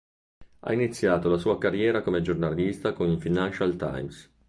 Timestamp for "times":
3.75-4.33